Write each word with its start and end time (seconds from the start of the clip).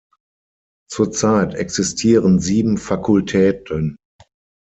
Zurzeit 0.89 1.53
existieren 1.53 2.39
sieben 2.39 2.79
Fakultäten. 2.79 3.97